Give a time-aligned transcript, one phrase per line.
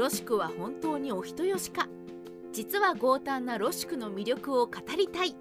[0.00, 1.86] ロシクは本当にお人よしか。
[2.54, 5.36] 実は強胆なロシクの魅力を語りたい。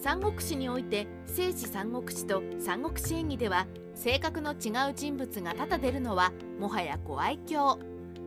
[0.00, 3.66] 三国志において聖史三国志と三国志演義では
[3.96, 7.76] 性格の違う人物が多々出るのはもはやご愛嬌。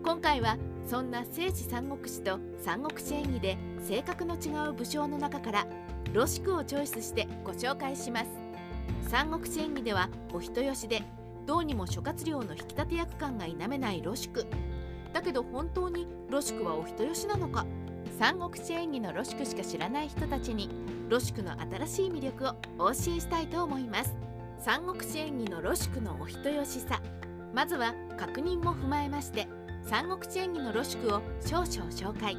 [0.03, 5.67] 今回はそんな聖史三国志と三国志演義で性格の違う武将の中から
[6.11, 8.27] ロシクをチョイスしてご紹介します。
[9.09, 11.03] 三国志演義ではお人よしで
[11.45, 14.45] どうにも諸葛亮の引き立て役感が否めないロシク。
[15.13, 17.65] だけど本当にロシクはお人よしなのか？
[18.19, 20.69] 三国志演義のロシクしか知らない人たちに
[21.09, 24.15] ロシクの新しい魅力をお教えしたいと思います。
[24.59, 27.01] 三国志演義のロシクのお人よしさ。
[27.53, 29.47] まずは確認も踏まえまして
[29.83, 32.35] 三国志演義のロシクを少々紹介。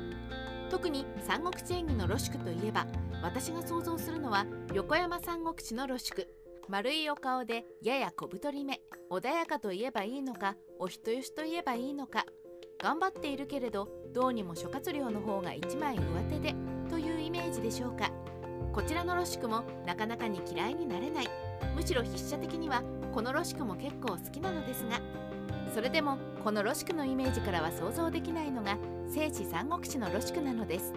[0.70, 2.87] 特に三国志演義のロシクといえば
[3.23, 6.28] 私が想像するのは横山三国志のロシク。
[6.68, 12.26] 丸いお顔でやや小太り目穏やかといえばいいのかお人よしといえばいいのか。
[12.80, 16.54] 頑張っているけれどどうにも諸葛亮の方が一枚上手で
[16.88, 18.10] というイメージでしょうか。
[18.73, 21.29] こちらのロシクもなかなかに嫌いになれない。
[21.74, 25.01] むしろ筆者的にはこのロシクも結構好きなのですが。
[25.74, 30.95] それでもこのロシクのイメージからは想像できないのが聖史三国志のロシクなのです。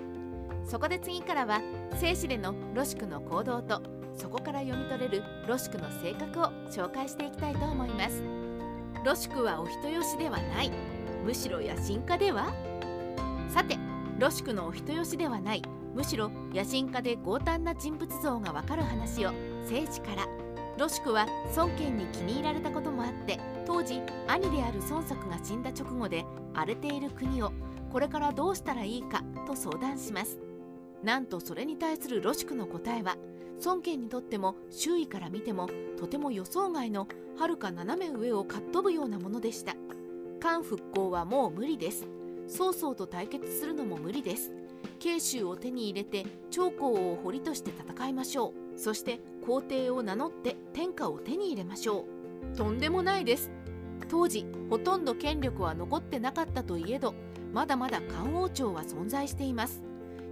[0.64, 1.62] そこで次からは
[1.96, 3.82] 聖史でのロシクの行動と
[4.16, 8.22] そこから読み取れるロシクの性格を紹介していきたいと思います。
[9.04, 10.91] ロシクはお人よしではない。
[11.24, 12.54] むしろ野心家では？
[13.50, 13.78] さて
[14.18, 15.62] ロシクのお人よしではない。
[15.94, 19.32] むしろ野心家で強胆な人物像がわかる話を
[19.66, 20.26] 聖地から。
[20.78, 27.52] ロシクは孫権に気に入られたこともあって当時兄である孫作が死んだ直後で荒れている国を
[27.92, 30.40] これからどうしたらいいかと相談します。
[31.04, 33.18] なんとそれに対するロシクの答えは
[33.64, 39.76] 孫権にとっても周囲から見てもとても予想外のはるか斜め上をかっ飛ぶようなものでした。
[40.42, 42.08] 韓復興はもう無理です。
[42.48, 44.52] 曹操と対決するのも無理です。
[44.98, 48.80] 慶州を手に入れて長江を堀として戦いましょう。
[48.80, 52.08] そして皇帝を名乗って天下を手に入れましょ
[52.54, 52.58] う。
[52.58, 53.52] とんでもないです。
[54.10, 57.14] 当時ほとんど権力は残ってなかったといえど
[57.54, 59.84] まだまだ漢王朝は存在しています。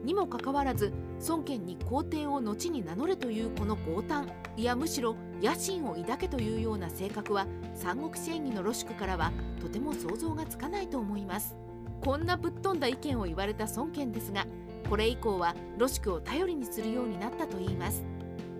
[0.03, 0.93] にもかかわらず
[1.27, 11.55] 孫権に皇帝を後に名乗れというこの強胆いやむしろ野心を抱けというような性格は三国志演義のロシクからはとても想像がつかないと思います。
[12.01, 14.47] こんなぶっ飛んだ意見を言われた孫権ですが
[14.89, 18.03] これ以降はロシクを頼りにするようになったといいます。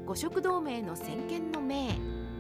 [0.06, 1.92] 五色同盟の先見の明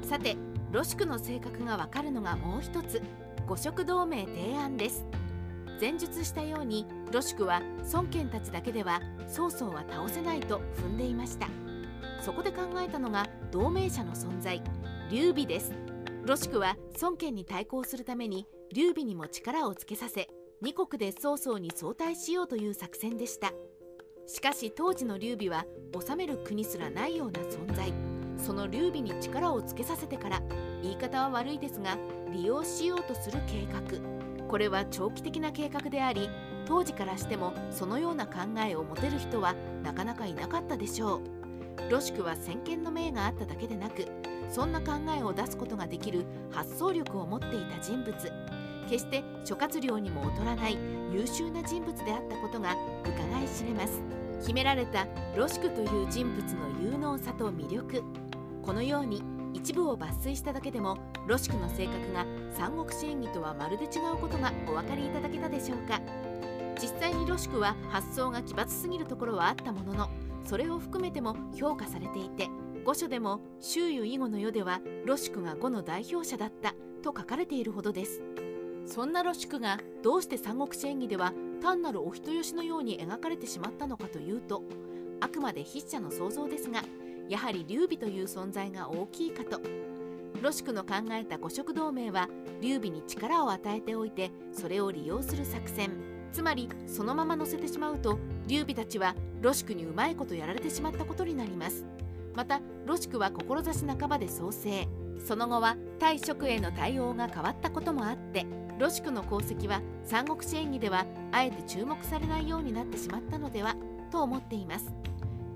[0.01, 0.35] さて
[0.71, 3.01] ロシクの性格がわかるのがもう一つ。
[3.47, 5.05] 五色同盟提案です。
[5.79, 7.61] 前述したようにロシクは
[7.93, 11.47] 孫権たちだけでは曹操は倒せないと踏んでいました。
[12.21, 14.61] そこで考えたのが同盟者の存在
[15.09, 15.71] 劉備です。
[16.25, 20.27] ロシクは孫権に対抗するために劉備にも力をつけさせ
[20.61, 23.53] 2国で曹操に相対しようという作戦でした。
[24.27, 25.65] しかし当時の劉備は
[26.07, 27.93] 治める国すらないような存在。
[28.37, 30.41] その劉備に力をつけさせてから
[30.81, 31.97] 言い方は悪いですが
[32.31, 34.28] 利用しようとする計画。
[34.49, 36.29] これは長期的な計画であり
[36.65, 41.21] 当時からしてもそのような考えを持てる人はなかなかいなかったでしょう。
[41.89, 44.05] ロシクは先見の明があっただけでなく
[44.49, 48.13] そんな考えを出すことができる発想力を持っていた人物。
[48.89, 50.77] 決して諸葛亮にも劣らない
[51.13, 54.01] 優秀な人物であったことが伺い知れます。
[54.45, 55.05] 秘められた
[55.35, 58.03] ロシクという人物の有能さと魅力。
[58.63, 59.21] このように
[59.53, 65.99] 一部を抜粋しただけでもロシクの性格が三国志演義とはまるで違うことがお分かりいただけたでしょうか。
[66.81, 70.09] 実際にロシクは発想が奇抜すぎるところはあったものの
[70.45, 72.47] それを含めても評価されていて
[72.85, 76.73] 御書でも周囲囲碁の世ではロシクが碁の代表者だった
[77.03, 78.21] と書かれているほどです。
[78.85, 84.63] そんなロシクがどうして三国志演義では単なるお人よしのように描かれてしまったのかというと
[85.19, 86.81] あくまで筆者の想像ですが
[87.29, 89.61] やはり劉備という存在が大きいかと。
[90.41, 92.27] ロシクの考えた五色同盟は
[92.61, 95.91] 劉備に力を与えておいてそれを利用する作戦。
[96.31, 101.85] つまりそのまま乗せてしまうと劉備たちはロシクにうまいことやられてしまったことになります。
[102.35, 104.87] またロシクは志半ばで創生。
[105.23, 108.45] その後は対職への対応が変わったこともあって
[108.79, 113.75] ロシクの功績は三国志演義ではあえて注目されないようになってしまったのでは
[114.09, 115.08] と思っています。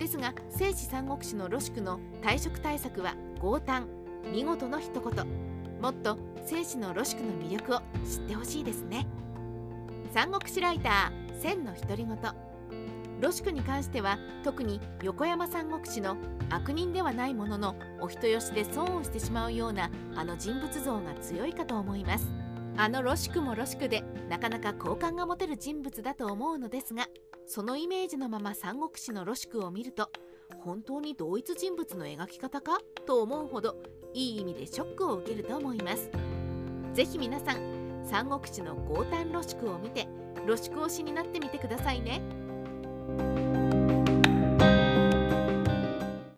[0.04, 3.88] ですが聖史三国志のロシクの退職対策は強胆
[4.34, 5.28] 見事の一言。
[5.82, 9.08] もっと聖史のロシクの魅力を知ってほしいですね。
[10.14, 12.18] 三国志ライター千の独り言。
[13.22, 16.18] ロシクに関しては特に横山三国志の
[16.50, 22.30] 悪人ではないもののお人よしで損をしてしまうようなあの人物像が強いかと思います。
[22.76, 27.08] あのロシクもロシクでなかなか好感が持てる人物だと思うのですが
[27.46, 30.10] そのイメージのまま三国志のロシクを見ると
[30.60, 32.80] 本当に同一人物の描き方か？
[33.06, 33.76] と思うほど
[34.14, 36.10] いい意味でショックを受けると思います。
[36.94, 40.08] 是非皆さん三国志の豪胆ロシクを見て
[40.46, 42.22] ロシク推しになってみてくださいね。